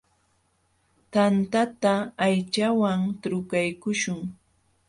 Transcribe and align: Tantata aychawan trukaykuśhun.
Tantata 1.13 1.93
aychawan 2.25 3.01
trukaykuśhun. 3.21 4.19